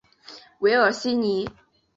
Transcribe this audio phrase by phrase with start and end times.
[0.61, 1.47] 韦尔西尼。